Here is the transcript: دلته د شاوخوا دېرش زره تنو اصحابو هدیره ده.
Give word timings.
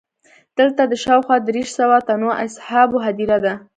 دلته 0.57 0.81
د 0.87 0.93
شاوخوا 1.03 1.37
دېرش 1.47 1.69
زره 1.77 1.97
تنو 2.07 2.29
اصحابو 2.45 2.97
هدیره 3.05 3.37
ده. 3.45 3.53